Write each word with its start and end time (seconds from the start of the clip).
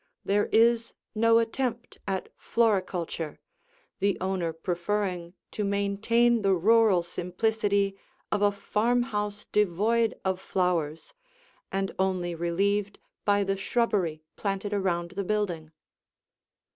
There 0.25 0.47
is 0.47 0.95
no 1.13 1.37
attempt 1.37 1.99
at 2.07 2.29
floriculture, 2.35 3.37
the 3.99 4.19
owner 4.19 4.51
preferring 4.51 5.35
to 5.51 5.63
maintain 5.63 6.41
the 6.41 6.55
rural 6.55 7.03
simplicity 7.03 7.99
of 8.31 8.41
a 8.41 8.51
farmhouse 8.51 9.45
devoid 9.45 10.19
of 10.25 10.41
flowers 10.41 11.13
and 11.71 11.91
only 11.99 12.33
relieved 12.33 12.97
by 13.25 13.43
the 13.43 13.55
shrubbery 13.57 14.23
planted 14.37 14.73
around 14.73 15.11
the 15.11 15.23
building. 15.23 15.71